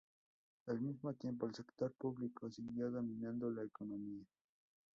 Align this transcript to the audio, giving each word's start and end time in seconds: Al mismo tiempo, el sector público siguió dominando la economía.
Al 0.65 0.81
mismo 0.81 1.13
tiempo, 1.13 1.45
el 1.45 1.53
sector 1.53 1.93
público 1.93 2.49
siguió 2.49 2.89
dominando 2.89 3.51
la 3.51 3.61
economía. 3.61 4.25